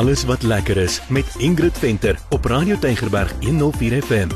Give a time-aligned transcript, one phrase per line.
[0.00, 4.28] Alles wat lekker is met Ingrid Venter op Radio Tygerberg 104 FM.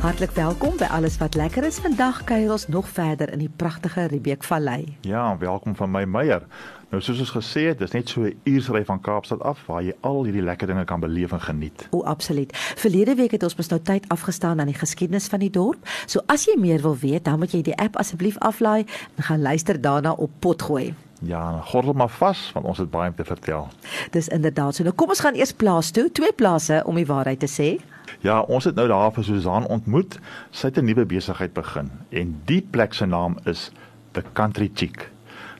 [0.00, 1.78] Hartlik welkom by Alles wat lekker is.
[1.78, 4.96] Vandag kuier ons nog verder in die pragtige Riebeek Vallei.
[5.00, 6.42] Ja, welkom van my Meyer.
[6.90, 9.92] Nou soos ons gesê het, dis net so 'n uursry van Kaapstad af waar jy
[10.00, 11.86] al hierdie lekker dinge kan beleef en geniet.
[11.90, 12.50] O, absoluut.
[12.76, 15.88] Verlede week het ons mos nou tyd afgestaan aan die geskiedenis van die dorp.
[16.06, 18.84] So as jy meer wil weet, dan moet jy die app asseblief aflaai
[19.16, 20.94] en gaan luister daarna op Potgooi.
[21.22, 23.68] Ja, gordel maar vas want ons het baie om te vertel.
[24.10, 24.82] Dis inderdaad so.
[24.82, 27.84] Nou kom ons gaan eers plaas toe, twee plase om die waarheid te sê.
[28.20, 30.18] Ja, ons het nou daar vir Susan ontmoet.
[30.50, 33.70] Sy het 'n nuwe besigheid begin en die plek se naam is
[34.12, 35.10] The Country Chick.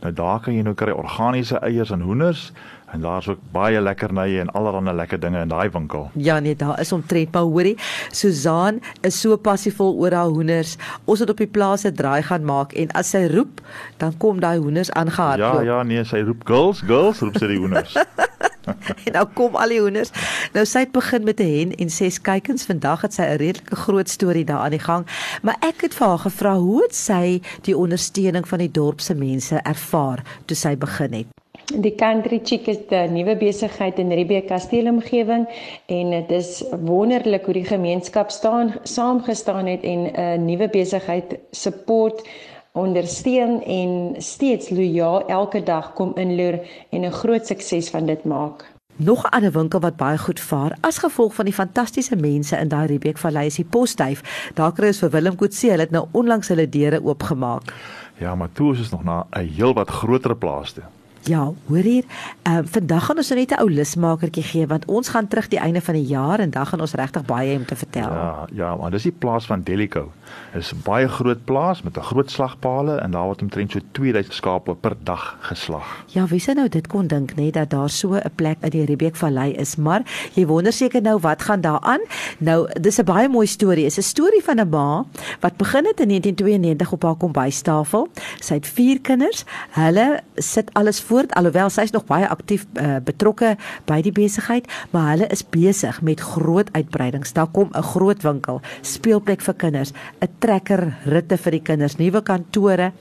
[0.00, 2.52] Nou daar kan jy nou kry organiese eiers en hoenders
[2.90, 6.08] en daar's ook baie lekkernye en allerlei lekker dinge in daai winkel.
[6.14, 7.76] Ja nee, daar is omtrent maar hoorie,
[8.10, 10.76] Susan is so passievol oor haar hoenders.
[11.04, 13.60] Ons het op die plaas 'n draai gaan maak en as sy roep,
[13.96, 15.62] dan kom daai hoenders aangehardloop.
[15.64, 17.94] Ja, ja, nee, sy roep girls, girls, roep sy die hoenders.
[19.06, 20.10] en nou kom al die hoenders.
[20.52, 22.64] Nou sy het begin met 'n hen en ses kuikens.
[22.64, 25.06] Vandag het sy 'n redelike groot storie daar aan die gang.
[25.42, 29.14] Maar ek het vir haar gevra hoe het sy die ondersteuning van die dorp se
[29.14, 31.26] mense ervaar toe sy begin het.
[31.70, 35.46] Die Country Chick is 'n nuwe besigheid in Riebeek Kasteelomgewing
[35.86, 42.28] en dit is wonderlik hoe die gemeenskap staan saamgestaan het en 'n nuwe besigheid support
[42.72, 46.60] ondersteun en steeds lojaal elke dag kom inloer
[46.90, 48.69] en 'n groot sukses van dit maak.
[49.02, 52.68] Nog 'n ander winkel wat baie goed vaar as gevolg van die fantastiese mense in
[52.68, 54.50] daai Riebeek Vallei is die Posduif.
[54.54, 57.74] Daar kry ons vir Willem Kotse, hulle het nou onlangs hulle deure oopgemaak.
[58.18, 60.84] Ja, maar toe is ons nog na 'n heel wat groter plaas toe.
[61.22, 62.04] Ja, hoor hier.
[62.42, 65.48] Ehm uh, vandag gaan ons nou net 'n ou lusmakertjie gee want ons gaan terug
[65.48, 68.08] die einde van die jaar en dan gaan ons regtig baie om te vertel.
[68.12, 70.12] Ja, ja, maar dis die plaas van Delico.
[70.52, 73.78] Dit is 'n baie groot plaas met 'n groot slagpale en daar word omtrent so
[73.92, 76.04] 2000 skape per dag geslag.
[76.06, 78.84] Ja, wie sou nou dit kon dink net dat daar so 'n plek in die
[78.84, 80.02] Riebeek Vallei is, maar
[80.32, 82.00] jy wonder seker nou wat gaan daar aan?
[82.38, 83.84] Nou, dis 'n baie mooi storie.
[83.84, 85.04] Dit is 'n storie van 'n ma
[85.40, 88.08] wat begin het in 1992 op haar kombuistafel.
[88.38, 89.44] Sy het 4 kinders.
[89.70, 93.56] Hulle sit alles voort alhoewel sy is nog baie aktief uh, betrokke
[93.90, 97.34] by die besigheid, maar hulle is besig met groot uitbreidings.
[97.36, 102.22] Daar kom 'n groot winkel, speelplek vir kinders, 'n trekker ritte vir die kinders, nuwe
[102.22, 102.92] kantore,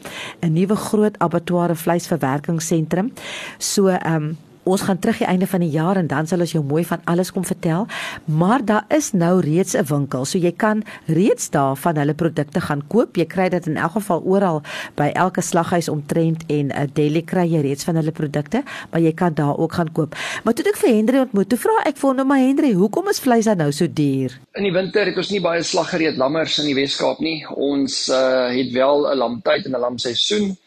[0.42, 3.14] 'n nuwe groot abattoir vleisverwerkingssentrum.
[3.58, 4.38] So ehm um,
[4.70, 7.02] Ons gaan terug die einde van die jaar en dan sal ons jou mooi van
[7.10, 7.88] alles kom vertel.
[8.26, 12.62] Maar daar is nou reeds 'n winkel, so jy kan reeds daar van hulle produkte
[12.62, 13.16] gaan koop.
[13.16, 14.62] Jy kry dit in elk geval oral
[14.96, 19.02] by elke slaghuis omtrent en 'n uh, deli kry jy reeds van hulle produkte, maar
[19.02, 20.16] jy kan daar ook gaan koop.
[20.44, 23.10] Maar toe ek vir Henry ontmoet, toe vra ek vir hom nou maar Henry, hoekom
[23.10, 24.40] is vleis dan nou so duur?
[24.54, 27.46] In die winter het ons nie baie slaggereed lammers in die Weskaap nie.
[27.56, 30.58] Ons uh, het wel 'n lamtyd en 'n lamseisoen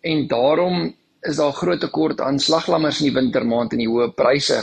[0.00, 4.60] en daarom is daar groot tekort aan slaglammers in die wintermaand en die hoë pryse.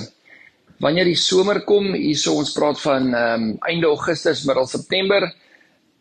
[0.80, 5.28] Wanneer die somer kom, hierso ons praat van ehm um, einde Augustus, middel September,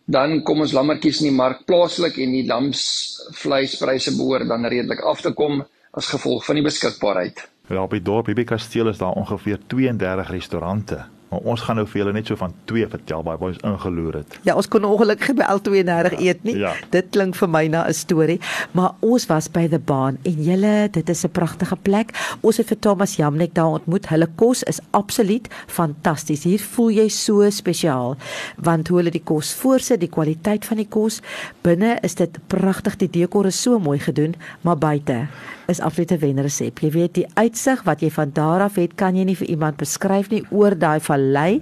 [0.07, 5.23] dan kom ons lammetjies in die mark plaaslik en die lamsvleispryse behoort dan redelik af
[5.23, 7.45] te kom as gevolg van die beskikbaarheid.
[7.69, 11.87] Ja, op die dorp Bibi Kasteel is daar ongeveer 32 restaurante Maar ons gaan nou
[11.87, 14.39] vir julle net so van twee vertel waar ons ingeloer het.
[14.49, 16.57] Ja, ons kon ongelukkig by L32 ja, eet nie.
[16.63, 16.73] Ja.
[16.95, 18.41] Dit klink vir my na 'n storie,
[18.73, 22.13] maar ons was by the Baan en julle, dit is 'n pragtige plek.
[22.41, 24.09] Ons het vir Thomas Jamnek daar ontmoet.
[24.09, 26.45] Hulle kos is absoluut fantasties.
[26.45, 28.17] Hier voel jy so spesiaal
[28.57, 31.21] want hoe hulle die kos voorsit, die kwaliteit van die kos.
[31.63, 35.27] Binne is dit pragtig, die dekor is so mooi gedoen, maar buite
[35.69, 36.81] is absolute wenresep.
[36.81, 39.77] Jy weet die uitsig wat jy van daar af het, kan jy nie vir iemand
[39.77, 41.61] beskryf nie oor daai vallei.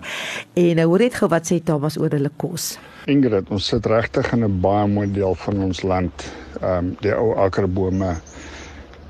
[0.55, 2.77] En nou hoor net gou wat sê Thomas oor hulle kos.
[3.11, 6.33] Ingrid, ons sit regtig in 'n baie mooi deel van ons land.
[6.61, 8.17] Ehm um, die ou akkerbome,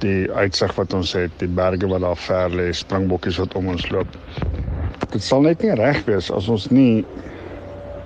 [0.01, 3.89] die uitsig wat ons het, die berge wat daar ver lê, springbokkies wat om ons
[3.91, 4.09] loop.
[5.11, 7.05] Dit sal net nie reg wees as ons nie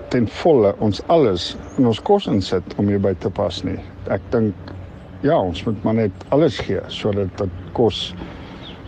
[0.09, 3.79] ten volle ons alles in ons kos insit om hierby te pas nie.
[4.07, 4.53] Ek dink
[5.21, 8.13] ja, ons moet maar net alles gee sodat dit kos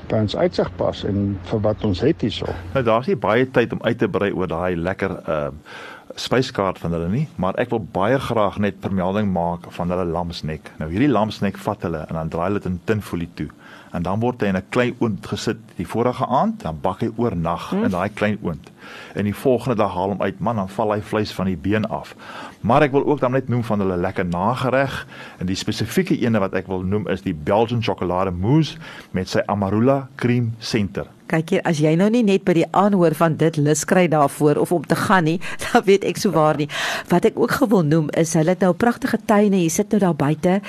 [0.09, 2.45] by ons uitsig pas en vir wat ons het hierso.
[2.73, 5.73] Nou daar's nie baie tyd om uit te brei oor daai lekker ehm uh,
[6.15, 10.69] spyskaart van hulle nie, maar ek wil baie graag net vermelding maak van hulle lamsnek.
[10.77, 13.47] Nou hierdie lamsnek vat hulle en dan draai hulle dit in tinfolie toe
[13.93, 17.09] en dan word hy in 'n klein oond gesit die vorige aand, dan bak hy
[17.15, 17.83] oornag hmm.
[17.85, 18.71] in daai klein oond.
[19.13, 21.85] En die volgende dag haal hom uit, man, dan val hy vleis van die been
[21.85, 22.15] af.
[22.61, 25.07] Maar ek wil ook dan net noem van hulle lekker nagereg
[25.39, 28.79] en die spesifieke ene wat ek wil noem is die Belgian sjokolade mousse
[29.11, 31.09] met sy amarula cream center.
[31.33, 34.59] Kyk hier, as jy nou nie net by die aanhoor van dit lus kry daarvoor
[34.61, 36.67] of om te gaan nie, dan weet ek sou waar nie.
[37.09, 39.61] Wat ek ook gewil noem is hulle het nou pragtige tuine.
[39.63, 40.59] Jy sit nou daar buite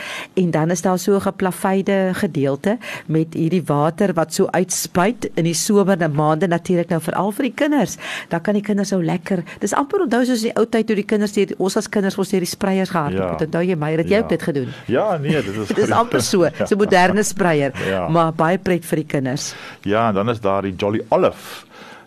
[0.41, 5.45] en dan is daar so 'n geplaveide gedeelte met hierdie water wat so uitspuit in
[5.45, 7.99] die somerne maande natuurlik nou veral vir die kinders.
[8.29, 9.43] Dan kan die kinders nou lekker.
[9.61, 12.29] Dis amper onthou soos die ou tyd toe die kinders die ons as kinders ons
[12.31, 13.41] deur die spreiers gehardloop.
[13.41, 13.47] Ja.
[13.47, 14.23] Onthou jy my, het jy Ja.
[14.23, 14.73] ook dit gedoen?
[14.87, 18.09] Ja, nee, dit is Dis amper so, so 'n moderne spreier, Ja.
[18.09, 19.55] maar baie pret vir die kinders.
[19.83, 21.65] Ja, en dan is daar die Jolly Olive.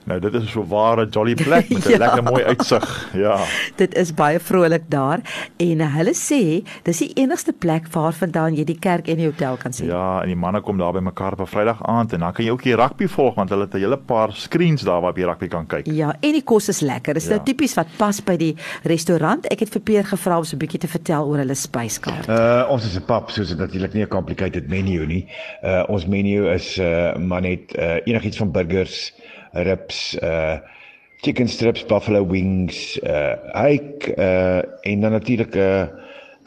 [0.07, 1.97] Nou dit is so ware jolly plek met 'n Ja.
[1.97, 3.09] lekker mooi uitsig.
[3.13, 3.37] Ja.
[3.75, 5.19] Dit is baie vrolik daar
[5.57, 9.73] en hulle sê dis die enigste plek waarvandaan jy die kerk en die hotel kan
[9.73, 9.87] sien.
[9.87, 12.45] Ja, en die manne kom daar by mekaar op 'n Vrydag aand en dan kan
[12.45, 15.23] jy ook die rugby volg want hulle het 'n hele paar screens daar waarop jy
[15.25, 15.85] rugby kan kyk.
[15.87, 17.13] Ja, en die kos is lekker.
[17.13, 17.29] Dis Ja.
[17.35, 19.45] nou tipies wat pas by die restaurant.
[19.51, 22.27] Ek het vir Peer gevra om so 'n bietjie te vertel oor hulle spyskaart.
[22.29, 25.27] Uh ons is 'n pub, soos dit natuurlik nie 'n complicated menu nie.
[25.63, 29.13] Uh ons menu is uh maar net uh enigiets van burgers,
[29.63, 30.59] ribs, uh
[31.23, 35.87] chicken strips, buffalo wings, uh hake uh en dan natuurlik 'n uh,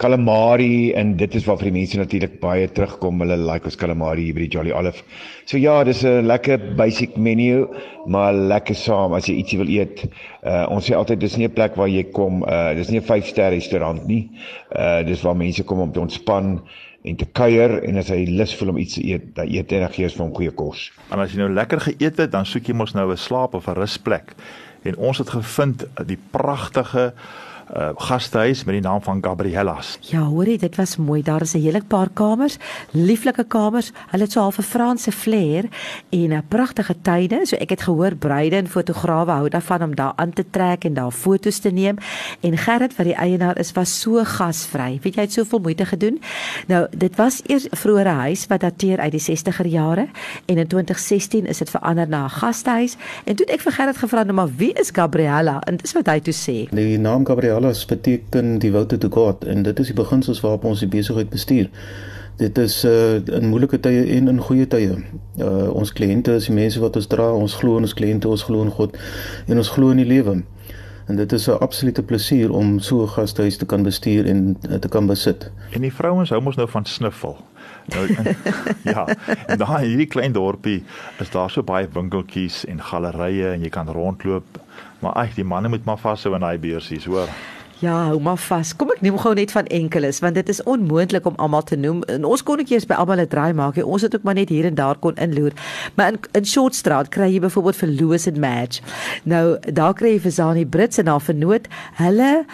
[0.00, 3.20] calamari en dit is waarvoor die mense natuurlik baie terugkom.
[3.20, 5.04] Hulle like ons calamari hier by die Jolly Olive.
[5.44, 7.66] So ja, dis 'n lekker basic menu,
[8.06, 10.06] maar lekker saam as jy ietsie wil eet.
[10.42, 13.04] Uh ons sê altyd dis nie 'n plek waar jy kom, uh dis nie 'n
[13.04, 14.30] 5-ster restaurant nie.
[14.72, 16.62] Uh dis waar mense kom om te ontspan
[17.02, 19.78] en te kuier en as hy lus voel om iets te eet, dan eet hy
[19.78, 20.90] en dan gee ons vir hom goeie kos.
[21.10, 23.68] En as jy nou lekker geëet het, dan soek jy mos nou 'n slaap of
[23.68, 24.34] 'n rusplek.
[24.82, 27.12] En ons het gevind die pragtige
[27.76, 29.98] uh gastehuis met die naam van Gabriella's.
[30.00, 31.22] Ja, hoorie, dit was mooi.
[31.22, 32.56] Daar is 'n hele paar kamers,
[32.90, 33.92] lieflike kamers.
[34.10, 35.64] Hulle het so half 'n Franse flair
[36.08, 37.46] en 'n pragtige tuine.
[37.46, 40.94] So ek het gehoor bruide en fotograwe hou daarvan om daar aan te trek en
[40.94, 41.96] daar foto's te neem.
[42.40, 44.98] En Gerrit wat die eienaar is, was so gasvry.
[45.02, 46.20] Weet jy, hy het soveel moeite gedoen.
[46.66, 50.08] Nou, dit was eers 'n vroeëre huis wat dateer uit die 60er jare
[50.46, 52.96] en in 2016 is dit verander na 'n gastehuis.
[53.24, 55.60] En toe het ek vir Gerrit gevra, nou maar wie is Gabriella?
[55.60, 56.74] En dis wat hy toe sê.
[56.74, 57.24] Die naam
[57.60, 61.28] Gabriella's beteken die woute to God en dit is die beginsels waarop ons die besigheid
[61.28, 61.68] bestuur.
[62.40, 64.94] Dit is uh in moeilike tye en in goeie tye.
[65.36, 68.46] Uh ons kliënte is die mense wat ons dra, ons glo in ons kliënte, ons
[68.48, 68.96] glo in God
[69.46, 70.38] en ons glo in die lewe.
[71.10, 74.74] En dit is 'n absolute plesier om so 'n gastehuis te kan bestuur en uh,
[74.74, 75.50] te kan besit.
[75.70, 77.36] En die vrouens hou mos nou van sniffel.
[77.86, 78.36] Nou en,
[78.94, 79.06] ja,
[79.46, 80.84] en daar in hierdie klein dorpie
[81.18, 84.60] is daar so baie winkeltjies en gallerye en jy kan rondloop.
[84.98, 87.28] Maar ag, die manne moet maar vashou in daai beursies, hoor.
[87.80, 88.74] Ja, hou maar vas.
[88.76, 92.02] Kom ek noem gou net van enkeles want dit is onmoontlik om almal te noem.
[92.12, 93.76] En ons kon netjies by almal 'n draai maak.
[93.76, 93.82] He.
[93.84, 95.52] Ons het ook maar net hier en daar kon inloer.
[95.94, 98.82] Maar in in Shortstraat kry jy byvoorbeeld vir Loos and Madge.
[99.24, 101.68] Nou, daar kry jy vir Zani Brits en haar vernoot.
[101.94, 102.44] Hulle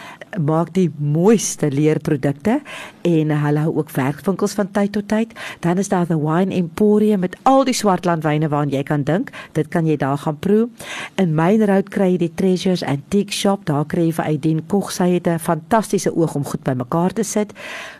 [0.40, 2.60] maak die mooiste leerprodukte
[3.02, 5.32] en hulle hou ook werkwinkels van tyd tot tyd.
[5.60, 9.30] Dan is daar the Wine Emporium met al die swartlandwyne waaraan jy kan dink.
[9.52, 10.68] Dit kan jy daar gaan proe.
[11.14, 13.64] In Mainroad kry jy die Treasures Antique Shop.
[13.64, 17.22] Daar kry jy vir Aidin Kog sy het 'n fantastiese oog om goed bymekaar te
[17.22, 17.52] sit.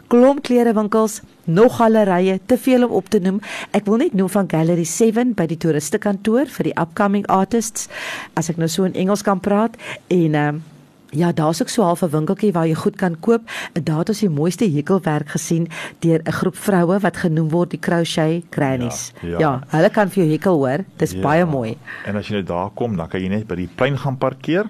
[0.07, 3.41] Klomp klerewinkels, nog gallerye, te veel om op te noem.
[3.71, 7.89] Ek wil net noem van Gallery 7 by die toeristekantoor vir die upcoming artists
[8.35, 9.77] as ek nou so in Engels kan praat
[10.07, 10.63] en ehm um,
[11.11, 13.43] Ja, daar's ook so half 'n winkeltjie waar jy goed kan koop.
[13.83, 17.79] Daar het ons die mooiste hekelwerk gesien deur 'n groep vroue wat genoem word die
[17.79, 19.13] crochet grannies.
[19.23, 19.39] Ja, Ja, ja.
[19.39, 20.85] ja hulle kan vir jou hekel hoor.
[20.97, 21.21] Dis ja.
[21.21, 21.77] baie mooi.
[22.07, 24.67] En as jy nou daar kom, dan kan jy net by die plein gaan parkeer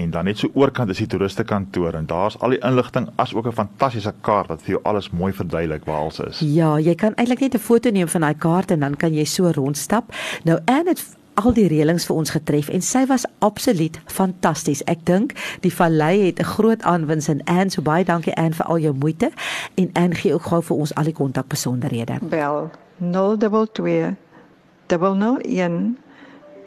[0.00, 3.46] en dan net so oorkant is die toeristekantoor en daar's al die inligting as ook
[3.46, 6.38] 'n fantastiese kaart wat vir jou alles mooi verduidelik waar alles is.
[6.40, 9.24] Ja, jy kan eintlik net 'n foto neem van daai kaart en dan kan jy
[9.24, 10.04] so rondstap.
[10.44, 14.82] Nou Anne het al die reëlings vir ons getref en sy was absoluut fantasties.
[14.84, 18.66] Ek dink die vallei het 'n groot aanwins in Anne, so baie dankie Anne vir
[18.66, 19.30] al jou moeite
[19.74, 22.18] en Anne gee ook gou vir ons al die kontakbesonderhede.
[22.22, 24.16] Bel 022
[24.86, 25.96] 001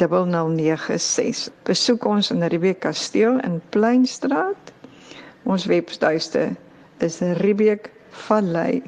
[0.07, 1.49] 0096.
[1.63, 4.71] Besoek ons in Riebeek Kasteel in Pleinstraat.
[5.43, 6.55] Ons webtuiste
[7.03, 7.91] is Riebeek
[8.27, 8.81] Vallei.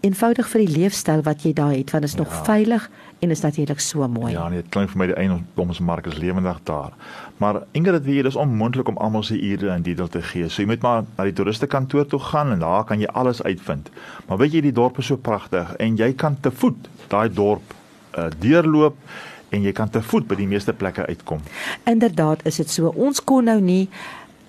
[0.00, 2.42] eenvoudig vir die leefstyl wat jy daar het want dit is nog ja.
[2.46, 2.88] veilig
[3.18, 4.32] en is natuurlik so mooi.
[4.32, 6.92] Ja, nee, dit klink vir my die eiendomsmark is lewendig daar.
[7.42, 10.48] Maar Ingrid weet dis onmoontlik om almal se ure in detail te gee.
[10.48, 13.42] So jy moet maar na die toeriste kantoor toe gaan en daar kan jy alles
[13.42, 13.90] uitvind.
[14.28, 17.74] Maar weet jy die dorp is so pragtig en jy kan te voet daai dorp
[18.14, 18.96] uh, deurloop
[19.50, 21.42] en jy kan te voet by die meeste plekke uitkom.
[21.88, 22.92] Inderdaad is dit so.
[22.94, 23.88] Ons kon nou nie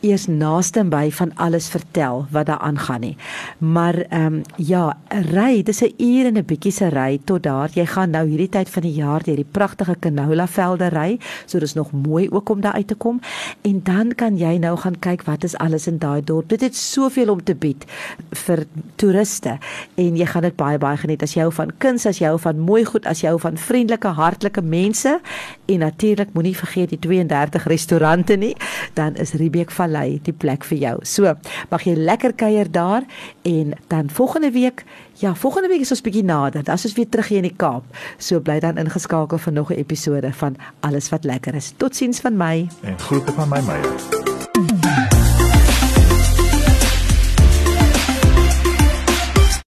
[0.01, 3.15] eers naaste by van alles vertel wat daar aangaan nie.
[3.57, 4.97] Maar ehm um, ja,
[5.31, 7.69] ry, dis 'n uur en 'n bietjie se ry tot daar.
[7.73, 11.59] Jy gaan nou hierdie tyd van die jaar deur die pragtige canola velde ry, so
[11.59, 13.19] dis nog mooi ook om daar uit te kom.
[13.61, 16.49] En dan kan jy nou gaan kyk wat is alles in daai dorp.
[16.49, 17.85] Dit het soveel om te bied
[18.31, 18.65] vir
[18.95, 19.57] toeriste
[19.95, 22.39] en jy gaan dit baie baie geniet as jy hou van kuns, as jy hou
[22.39, 25.19] van mooi goed, as jy hou van vriendelike, hartlike mense
[25.65, 28.55] en natuurlik moenie vergeet die 32 restaurante nie,
[28.93, 30.95] dan is Riebeek van Vallei die plek vir jou.
[31.03, 31.33] So,
[31.71, 33.07] mag jy lekker kuier daar
[33.47, 34.85] en dan volgende week,
[35.17, 36.63] ja, volgende week is ons bietjie nader.
[36.63, 37.83] Dan is ons weer terug hier in die Kaap.
[38.17, 41.73] So bly dan ingeskakel vir nog 'n episode van Alles wat lekker is.
[41.77, 42.67] Totsiens van my.
[42.83, 44.38] En groete van my Meyer.